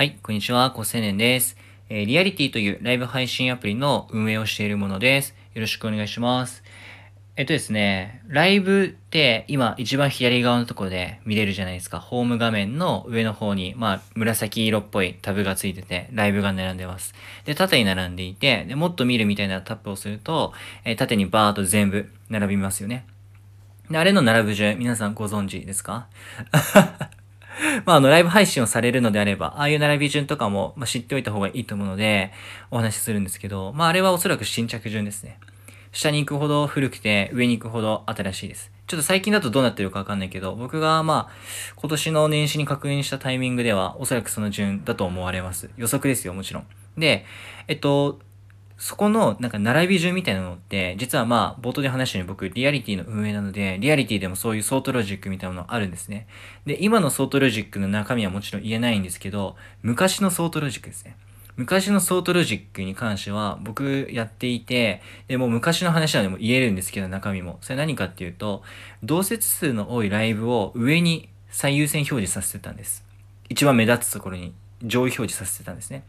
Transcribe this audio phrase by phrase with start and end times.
[0.00, 1.58] はい、こんにちは、高青年です。
[1.90, 5.34] えーリアリティというライブ配信アプリの運営をしているものです。
[5.52, 6.64] よろしくお願いします。
[7.36, 12.00] えっとですね、ライブって今一番左側のところで見れるじゃないですか。
[12.00, 17.12] ホーム画面の上の方に、まあ紫色っぽいタブがついてて、ライブが並んでます。
[17.44, 20.54] で、縦に並んでいて、で、もっと見るみたいなタップをすると、
[20.86, 23.04] えー縦にバーっと全部並びますよね。
[23.90, 26.08] で、あれの並ぶ順、皆さんご存知ですか？
[27.84, 32.32] まあ、あの、ライブ配信をされるのであれば、ああいう並び順とかも、まあ、知っておいた方がいいと思うので、
[32.70, 35.38] お話しするんですけど、まあ、あれはおそらく新着順ですね。
[35.92, 38.70] 下に行くほど古くて、上に行くほど新しいです。
[38.86, 41.32] ちょっと最近だとどうなってるかわかんないけど、僕がまあ、
[41.76, 45.70] 今年の年始に確認したタイミングでは、おそらくその順だと思われます。
[45.76, 46.66] 予測ですよ、もちろん。
[46.96, 47.24] で、
[47.68, 48.20] えっと、
[48.80, 56.26] そこの、なんか、並び順みたいなのって、実はまあ、冒頭で話したように僕、リアリティの運営なので、リアリティでもそういうソートロジックみたいなものあるんですね。
[56.64, 61.14] で、今のソートロジックの中身はもちろん言えないんですけど、昔のソートロジックですね。
[61.56, 67.58] 昔のソートロジックに関しては、僕やっていて、でも昔の話なのでも言えるんですけど、中身も。
[67.60, 68.62] それ何かっていうと、
[69.02, 73.04] 同接数の多いライブを上に最優先表示させてたんです。
[73.50, 76.02] 一番目立つところに上位表示させてたんですね。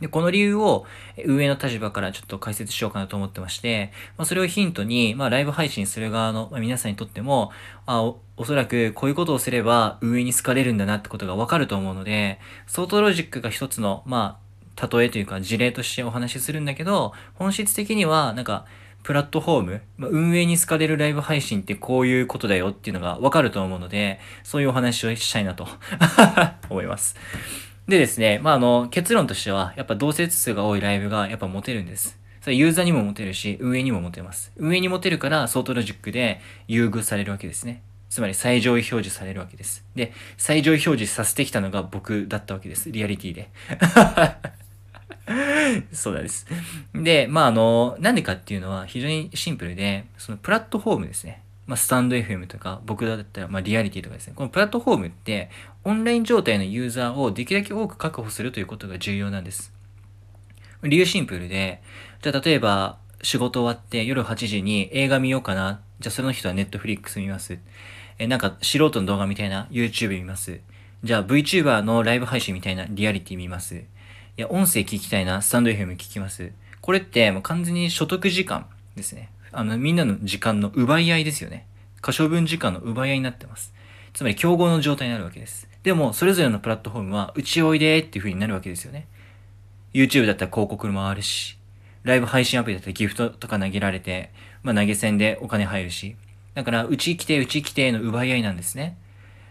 [0.00, 0.86] で、この理由を
[1.24, 7.50] 運営の立場からちょっと解説しようかなと思ってまして、まあ、それをヒントに、まあ、ライブ配信する側の、まあ、皆さんにとっても、
[7.86, 14.38] あ、おそらくこういうことをすれば運営に好かれるんだなってことがわかると思うので、ソートロジックが一つの、ま
[14.76, 18.66] あ、例えというか事例としてお話しするんだけど、本質的には、なんか、
[19.02, 25.66] プラットフォーム、まあ、運営に好かれるライブ配信ってこういうことだよっていうのがわかると思うので、そういうお話をしたいなと
[26.68, 27.16] 思います。
[27.88, 32.18] でですね、まあ、あの、結論としては、やっぱ同接数が多いライブがやっぱモテるんです。
[32.42, 34.52] それユーザーにもモテるし、運営にもモテます。
[34.56, 37.82] 運営にモテるから、ソートロジックで優遇されるわけですね。
[38.10, 39.86] つまり最上位表示されるわけです。
[39.94, 42.92] で、最上位表示させてきたのが僕だったわけです。
[42.92, 43.48] リアリティで。
[45.92, 46.46] そうなんです。
[46.94, 51.42] で、まあ、あの、なんでかっていうのは非常にシンプルで、そのプラットフォームですね。
[51.68, 54.32] まあ、スタンド FM とか、僕だったら、まあ、リアリティとかですね。
[54.34, 55.50] このプラットフォームって、
[55.84, 59.74] オンライン状態のユーザーをできるだけ多く確保するということが重要なんです。
[60.82, 61.82] 理由シンプルで、
[62.22, 65.82] じゃあ例えば、仕事終わって夜8時に映画見ようかな。
[66.00, 67.58] じゃあその人はネットフリックス見ます。
[68.18, 70.60] え、なんか素人の動画みたいな YouTube 見ます。
[71.04, 73.76] じゃあ VTuber のライブ配信みたいなリアリティ見ます。
[73.76, 73.84] い
[74.36, 76.50] や、音声聞きたいな、スタンド FM 聞きます。
[76.80, 79.30] これってもう完全に所得時間ですね。
[79.52, 81.66] あの、みんなの時間の奪い合いですよね。
[82.00, 83.72] 可処分時間の奪い合いになってます。
[84.12, 85.68] つまり競合の状態になるわけです。
[85.82, 89.06] でも、それぞれのプラットフォームは、うちおいでっていう風になるわけですよね。
[89.94, 91.58] YouTube だったら広告も回るし、
[92.02, 94.30] ライブ配信アプリだったらギフトとか投げられて、
[94.62, 96.16] まあ投げ銭でお金入るし。
[96.54, 98.96] だから、うち来て、うち来ての奪い合いなんですね。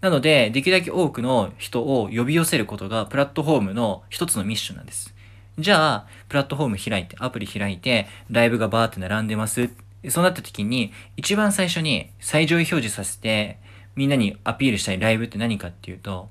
[0.00, 5.14] なので、できるだけ多くの人を呼び寄せることがプラットフォームの一つのミッションなんです。
[5.58, 9.70] じゃあ、プラットフォーム開いて、アプリ開いて、ライブがバーって並んでます。
[10.08, 13.58] そうなった時に、一番最初に最上位表示させて、
[13.96, 16.28] みんなにアピールしたいライブって何かっていうと、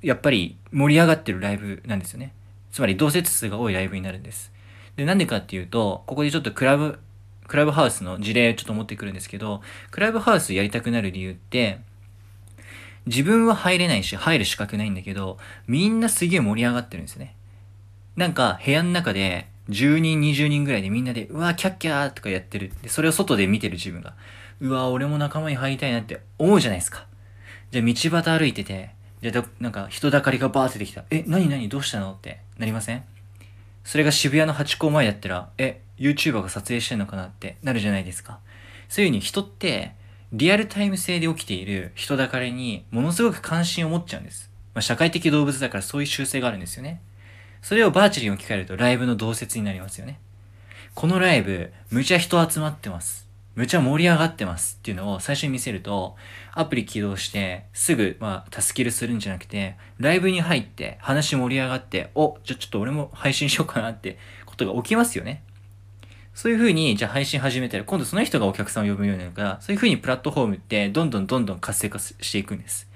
[0.00, 2.32] やっぱり盛り上がってるライブなんですよね。
[2.70, 4.52] つまり同説数が多いライブになるんです。
[4.94, 7.00] で、なんでかっていうと、ここでちょっとクラブ、
[7.48, 9.60] クラブハウスの事例をちょっと持ってくるんですけど、
[9.90, 11.80] クラブハウスやりたくなる理由って、
[13.06, 17.34] 自分は入れないし、入る資格ないんだけど、みんなすげえ盛り上がってるんですよね。
[18.16, 22.72] なんか部屋の中で10人20人ぐらいでみんなでうわキャッキャーとかやってる。
[22.82, 24.14] でそれを外で見てる自分が
[24.60, 27.06] うわ俺も仲間に入りたいなって思うじゃないですか。
[27.70, 28.90] じゃあ道端歩いてて
[29.22, 31.04] じゃあなんか人だかりがバーって出てきた。
[31.10, 31.68] え何何？
[31.68, 32.12] どうしたの？
[32.12, 33.04] ってなりません？
[33.84, 38.38] それが渋谷のハチ公前だったらえ YouTuber が撮影してんのかなってなるじゃないですか。
[38.88, 39.94] そういう風に人って
[40.32, 47.00] リアルタイム性で起きている人だかりにものすごく関心を持っちゃうんです、まあ、社会的動物だからそういう習性があるんですよね。
[47.62, 50.18] それをバーチャルに置き換えるとライブの同説になりますよね。
[50.94, 53.28] このライブ、むちゃ人集まってます。
[53.54, 56.16] むちゃ盛り上がってますっていうのを最初に見せると、
[56.52, 65.42] アプリ起動して、すぐ、まあ、タスキルするんじゃなくて、ライブに入って、話盛り上がって、お、じゃちょっと俺も配信しようかなってことが起きますよね。
[66.32, 72.88] そういう風に、じゃあ配信始めたら、今度その人がお客さんを呼ぶようになるから、そういう風にプラットフォームって、どんどんどんどん活性化していくんです。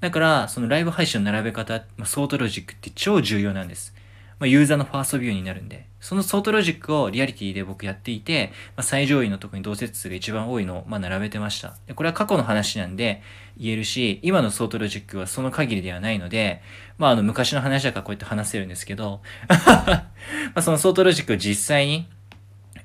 [0.00, 3.94] だから、そのライブ配信の並べ方、まあ、ソートロジックって超重要なんです。
[4.42, 11.76] まあ、ユーザーのファーストビューになるんで、そのソートロジックをリアリティで僕やっていて、まあ、最上位のとこに同接数が一番多いのを、まあ、並べてました。
[11.86, 13.22] で、これは過去の話なんで
[13.56, 16.60] 言えるし、今のソートロジックはその限りではないので、
[16.98, 20.08] まあ、あの、昔の話だからこうやって話せるんですけど、 ま
[20.56, 22.08] あ、そのソートロジックを実際に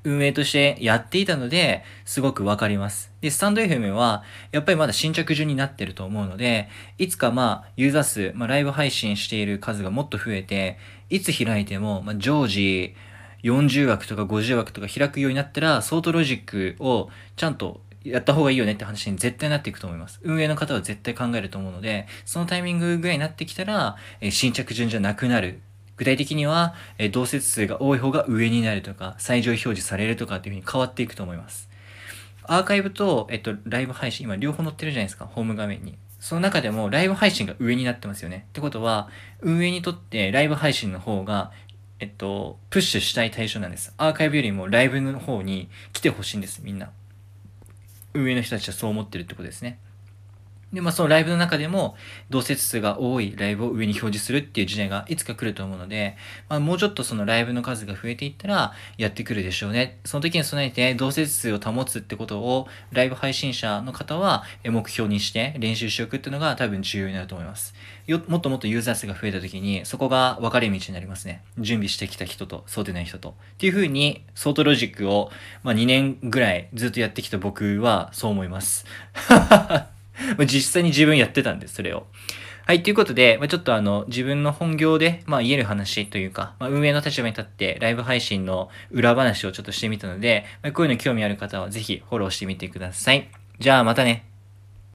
[0.08, 3.12] 運営としてやっていたので、すごくわかります。
[3.20, 4.24] で、 stand.fm は、
[4.54, 10.78] やっぱりまだ新着順になってると思うので、いつかまあ、ユーザー数、まあ、ライブ配信している数がもっと増えて、
[11.10, 12.96] いつ開いても、まあ、常時
[13.44, 20.22] 40枠とか50枠とか開くようになったら、ソートロジックをちゃんとやった方がいいよねって話に絶対なっていくと思います。
[20.24, 25.60] 運営の方は絶対考えると思うので、そのタイミングぐらいになってきたら、え新着順じゃなくなる
[25.98, 31.70] 具体的には、え同説数が多い方が上になるとか、最上位表示されるとかっていう風に変わっていくと思います。
[32.44, 35.98] アーカイブと、えっと、ライブ配信、今両方載ってるじゃないですか、ホーム画面に。
[36.20, 38.46] その中でもライブ配信が上になってますよね。
[38.50, 39.10] ってことは、
[39.42, 41.52] 運営にとってライブ配信の方が、
[42.00, 43.94] えっと、プッシュしたい対象なんです。
[43.98, 46.92] アーカイブよりもライブの方に来てほしいんです、みんな。
[48.14, 49.80] 運営の人たちはそう思ってるってことですね。
[50.74, 51.96] で、まあそのライブの中でも、
[52.30, 56.18] 同説数が多いライブを上に表示するっていう時代がいつか来ると思うので、
[56.50, 60.00] まあもうちょっとそのライブの数が増えていったら、やってくるでしょうね。
[60.04, 67.74] その時に備えて、同説数を保つってことを、ライブ配信者の方は目標にして練習しておくっていうのが多分重要になると思います。
[68.06, 71.44] よ、もっともっとユーザー数が増えた時に、そこが分かれ道になりますね。
[71.58, 73.30] 準備してきた人と、そうでない人と。
[73.30, 75.32] っていう風に、ソートロジックを、
[75.64, 78.86] まあ2年ぐらいずっとやってきた僕は、そう思います。
[79.14, 79.97] ははは
[80.46, 82.08] 実際に自分やってたんです、それを。
[82.66, 93.30] はい、ということで、まあ、ちょっとあの、自分の本業で、まあ、言える話というか、まあ、運営の立場に立って、ライブ配信の裏話をちょっとしてみたので、まあ、こういうの興味ある方はぜひフォローしてみてください。
[93.60, 94.27] じゃあまたね。